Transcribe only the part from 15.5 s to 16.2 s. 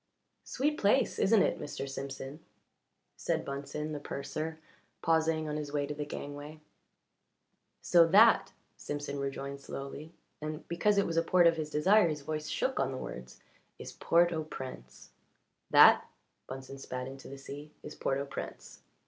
"That,"